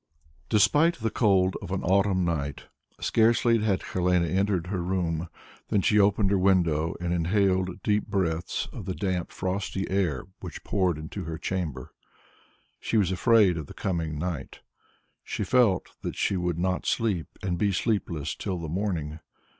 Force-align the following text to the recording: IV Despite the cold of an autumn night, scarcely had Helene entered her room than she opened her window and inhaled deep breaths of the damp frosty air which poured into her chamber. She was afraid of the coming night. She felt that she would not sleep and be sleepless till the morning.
IV 0.45 0.49
Despite 0.49 0.95
the 0.95 1.11
cold 1.11 1.55
of 1.61 1.69
an 1.69 1.83
autumn 1.83 2.25
night, 2.25 2.63
scarcely 2.99 3.59
had 3.59 3.83
Helene 3.83 4.23
entered 4.25 4.65
her 4.65 4.81
room 4.81 5.29
than 5.67 5.81
she 5.83 5.99
opened 5.99 6.31
her 6.31 6.39
window 6.39 6.95
and 6.99 7.13
inhaled 7.13 7.83
deep 7.83 8.07
breaths 8.07 8.67
of 8.73 8.85
the 8.85 8.95
damp 8.95 9.31
frosty 9.31 9.87
air 9.91 10.23
which 10.39 10.63
poured 10.63 10.97
into 10.97 11.25
her 11.25 11.37
chamber. 11.37 11.93
She 12.79 12.97
was 12.97 13.11
afraid 13.11 13.59
of 13.59 13.67
the 13.67 13.75
coming 13.75 14.17
night. 14.17 14.61
She 15.23 15.43
felt 15.43 15.91
that 16.01 16.15
she 16.15 16.35
would 16.35 16.57
not 16.57 16.87
sleep 16.87 17.27
and 17.43 17.59
be 17.59 17.71
sleepless 17.71 18.33
till 18.33 18.57
the 18.57 18.67
morning. 18.69 19.19